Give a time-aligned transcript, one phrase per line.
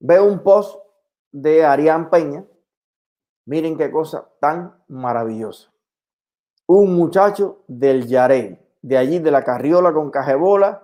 [0.00, 0.76] veo un post
[1.30, 2.44] de Arián Peña.
[3.46, 5.72] Miren qué cosa tan maravillosa.
[6.66, 10.82] Un muchacho del Yarey, de allí de la Carriola con Cajebola,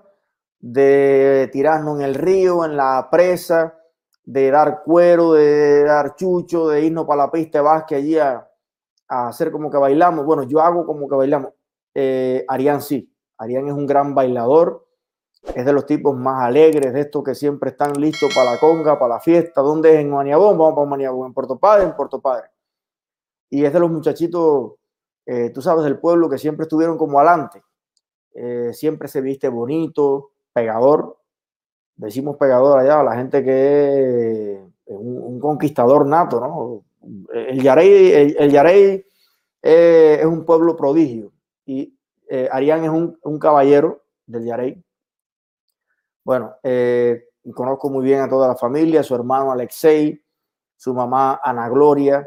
[0.59, 3.79] de tirarnos en el río, en la presa,
[4.25, 8.49] de dar cuero, de dar chucho, de irnos para la pista de básquet allí a,
[9.09, 10.27] hacer como que bailamos.
[10.27, 11.53] Bueno, yo hago como que bailamos.
[11.95, 13.13] Eh, Arián sí.
[13.39, 14.86] Arián es un gran bailador.
[15.55, 18.99] Es de los tipos más alegres, de estos que siempre están listos para la conga,
[18.99, 19.61] para la fiesta.
[19.61, 20.01] ¿Dónde es?
[20.01, 20.59] En Maniabón.
[20.59, 21.29] Vamos para Maniabón.
[21.29, 22.49] En Puerto Padre, en Puerto Padre.
[23.51, 24.73] Y es de los muchachitos,
[25.25, 27.63] eh, tú sabes, del pueblo que siempre estuvieron como adelante.
[28.35, 31.19] Eh, siempre se viste bonito, pegador.
[31.97, 34.53] Decimos pegador allá la gente que
[34.85, 36.85] es un, conquistador nato, ¿no?
[37.33, 39.07] El Yarey, el, Yarey
[39.63, 41.33] eh, es un pueblo prodigio
[41.65, 41.97] y
[42.51, 44.85] Arián es un, caballero del Yarey.
[46.27, 46.57] Bueno,
[47.55, 50.21] conozco muy bien a toda la familia, su hermano Alexei,
[50.77, 52.27] su mamá Ana Gloria,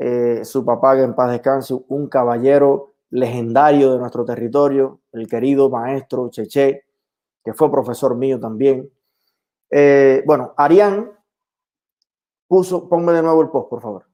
[0.00, 5.70] eh, su papá, que en paz descanse, un caballero legendario de nuestro territorio, el querido
[5.70, 6.86] maestro Cheche,
[7.44, 8.92] que fue profesor mío también.
[9.70, 11.12] Eh, bueno, Arián
[12.48, 14.06] puso, ponme de nuevo el post, por favor.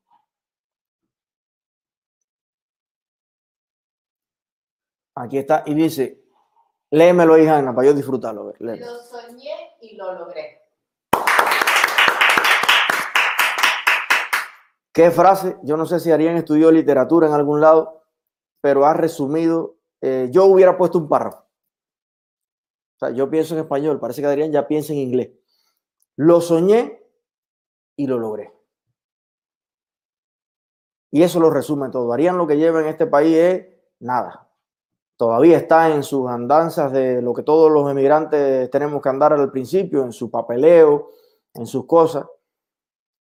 [5.15, 6.26] Aquí está, y dice,
[6.91, 8.53] léemelo, hija Ana, para yo disfrutarlo.
[8.59, 10.63] Lo soñé y lo logré.
[14.93, 15.59] ¿Qué frase?
[15.63, 18.03] Yo no sé si Arián estudió literatura en algún lado,
[18.63, 19.77] pero ha resumido.
[20.01, 21.39] Eh, yo hubiera puesto un párrafo.
[22.97, 25.33] O sea, yo pienso en español, parece que Adrián ya piensa en inglés.
[26.17, 27.03] Lo soñé
[27.95, 28.55] y lo logré.
[31.11, 32.11] Y eso lo resume todo.
[32.15, 33.67] Arián lo que lleva en este país es
[34.01, 34.46] nada.
[35.17, 39.51] Todavía está en sus andanzas de lo que todos los emigrantes tenemos que andar al
[39.51, 41.11] principio, en su papeleo,
[41.55, 42.27] en sus cosas.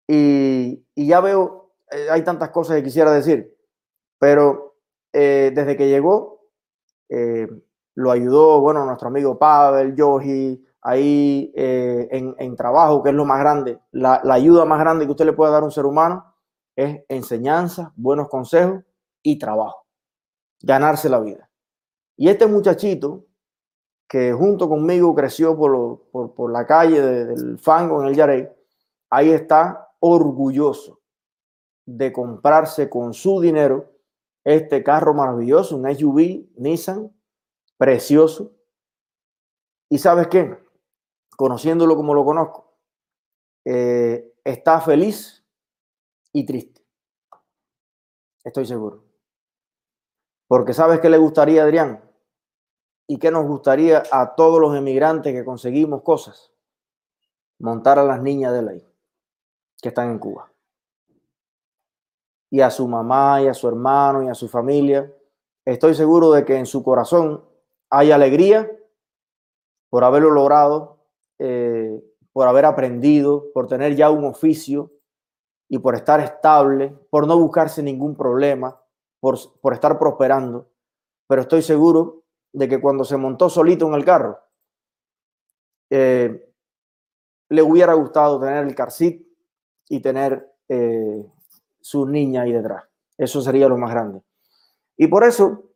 [0.08, 3.56] Y, ya veo, eh, hay tantas cosas que quisiera decir,
[4.18, 4.76] pero
[5.12, 6.46] eh, desde que llegó,
[7.08, 7.46] eh,
[7.94, 13.78] lo ayudó, bueno, nuestro amigo Pavel, Yogi, ahí en, trabajo, que es lo más grande,
[13.92, 16.34] la, la ayuda más grande que usted le puede dar a un ser humano
[16.74, 18.84] es enseñanza, buenos consejos
[19.22, 19.84] y trabajo,
[20.62, 21.47] ganarse la vida.
[22.20, 23.26] Y este muchachito,
[24.08, 28.48] que junto conmigo creció por, la calle del fango en el Yarey,
[29.08, 31.00] ahí está orgulloso
[31.86, 33.92] de comprarse con su dinero
[34.42, 37.16] este carro maravilloso, un SUV Nissan,
[37.76, 38.52] precioso.
[39.88, 40.58] ¿Y sabes qué?
[41.36, 42.74] Conociéndolo como lo conozco,
[43.64, 45.46] eh, está feliz
[46.32, 46.84] y triste.
[48.42, 49.04] Estoy seguro.
[50.48, 52.07] Porque sabes qué le gustaría Adrián
[53.10, 56.52] y qué nos gustaría a todos los emigrantes que conseguimos cosas.
[57.58, 58.88] Montar a las niñas de hija
[59.80, 60.52] que están en Cuba.
[62.50, 65.10] Y a su mamá y a su hermano y a su familia.
[65.64, 67.44] Estoy seguro de que en su corazón
[67.88, 68.70] hay alegría
[69.88, 70.98] por haberlo logrado,
[71.38, 74.92] eh, por haber aprendido, por tener ya un oficio
[75.66, 78.78] y por estar estable, por no buscarse ningún problema,
[79.18, 80.68] por, por estar prosperando.
[81.26, 82.24] Pero estoy seguro
[82.58, 84.40] de que cuando se montó solito en el carro,
[85.90, 86.52] eh,
[87.50, 89.24] le hubiera gustado tener el carcit
[89.88, 91.24] y tener eh,
[91.80, 92.82] su niña ahí detrás.
[93.16, 94.22] Eso sería lo más grande.
[94.96, 95.70] Y por eso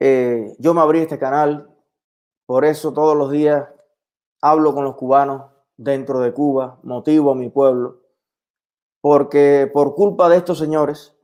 [0.00, 1.70] eh, yo me abrí este canal,
[2.46, 3.68] por eso todos los días
[4.40, 8.00] hablo con los cubanos dentro de Cuba, motivo a mi pueblo,
[9.02, 11.14] porque por culpa de estos señores,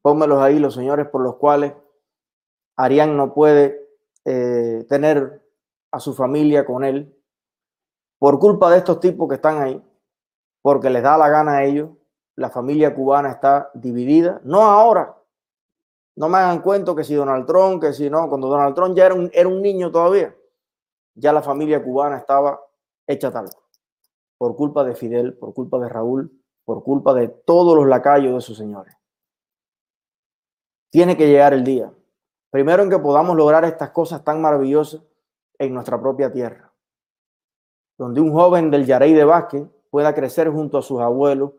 [0.00, 1.74] pónmelos ahí, los señores por los cuales
[2.76, 3.88] Arián no puede
[4.24, 5.42] eh, tener
[5.90, 7.16] a su familia con él,
[8.18, 9.82] por culpa de estos tipos que están ahí,
[10.62, 11.90] porque les da la gana a ellos,
[12.36, 15.16] la familia cubana está dividida, no ahora,
[16.16, 19.06] no me hagan cuento que si Donald Trump, que si no, cuando Donald Trump ya
[19.06, 20.34] era un, era un niño todavía,
[21.14, 22.60] ya la familia cubana estaba
[23.06, 23.48] hecha tal,
[24.38, 28.40] por culpa de Fidel, por culpa de Raúl, por culpa de todos los lacayos de
[28.40, 28.96] sus señores.
[30.90, 31.92] Tiene que llegar el día,
[32.54, 35.02] primero en que podamos lograr estas cosas tan maravillosas
[35.58, 36.72] en nuestra propia tierra
[37.98, 41.50] donde un joven del Yarey de Vázquez pueda crecer junto a sus abuelos,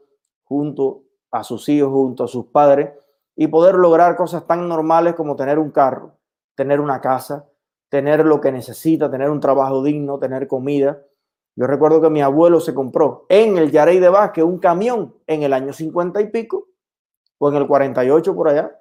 [0.46, 2.94] junto a sus hijos, junto a sus padres
[3.36, 6.14] y poder lograr cosas tan normales como tener un carro,
[6.56, 7.46] tener una casa,
[7.90, 11.02] tener lo que necesita, tener un trabajo digno, tener comida.
[11.58, 15.44] Yo recuerdo que mi abuelo se compró en el Yarey de Vázquez un camión en
[15.44, 16.70] el año 50 y pico
[17.38, 18.80] o en el 48 por allá.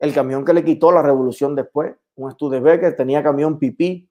[0.00, 4.10] El camión que le quitó la revolución después, un Studebaker, tenía camión pipí,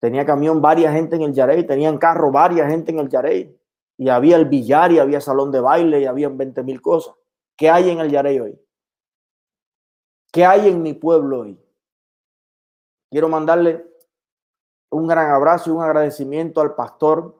[0.00, 3.58] Tenía camión varias gente en el Yarey, tenían carro varias gente en el Yarey.
[3.98, 7.14] Y había el billar y había salón de baile y habían 20 mil cosas.
[7.56, 8.60] ¿Qué hay en el Yarey hoy?
[10.30, 11.58] ¿Qué hay en mi pueblo hoy?
[13.10, 13.86] Quiero mandarle
[14.90, 17.34] un gran abrazo y un agradecimiento al pastor,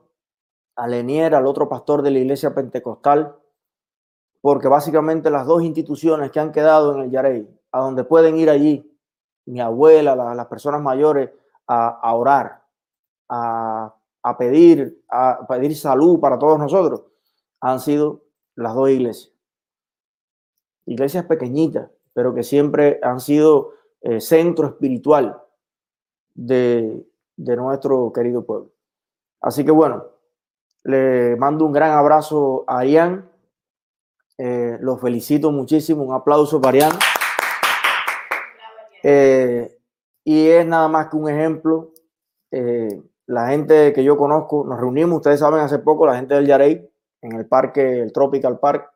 [0.76, 3.36] a Lenier, al otro pastor de la iglesia pentecostal,
[4.46, 8.48] porque básicamente las dos instituciones que han quedado en el Yarey, a donde pueden ir
[8.48, 8.88] allí,
[9.44, 11.30] mi abuela, las personas mayores,
[11.66, 12.62] a, orar,
[13.28, 17.02] a, a, pedir, a pedir salud para todos nosotros,
[17.60, 18.22] han sido
[18.54, 19.34] las dos iglesias.
[20.84, 25.42] Iglesias pequeñitas, pero que siempre han sido eh, centro espiritual
[26.36, 27.04] de,
[27.36, 28.70] de nuestro querido pueblo.
[29.40, 30.04] Así que bueno,
[30.84, 33.28] le mando un gran abrazo a Ian.
[34.38, 36.02] Eh, los felicito muchísimo.
[36.02, 36.88] Un aplauso para.
[39.02, 39.78] Eh,
[40.24, 41.92] y es nada más que un ejemplo.
[42.50, 46.46] Eh, la gente que yo conozco, nos reunimos, ustedes saben, hace poco, la gente del
[46.46, 46.88] Yarey,
[47.22, 48.92] en el parque, el Tropical Park,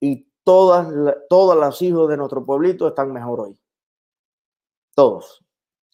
[0.00, 0.88] y todas,
[1.28, 3.58] todos los hijos de nuestro pueblito están mejor hoy.
[4.94, 5.44] Todos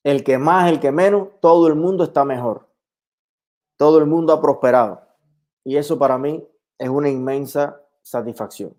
[0.03, 2.69] el que más, el que menos, todo el mundo está mejor.
[3.77, 5.03] Todo el mundo ha prosperado.
[5.65, 6.47] Y eso para mí
[6.79, 7.81] es una inmensa
[8.11, 8.77] satisfacción.